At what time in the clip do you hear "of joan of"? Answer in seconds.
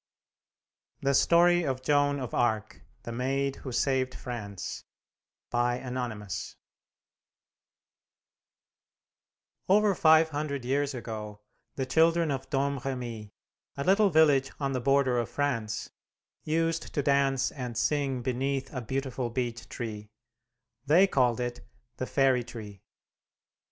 1.63-2.33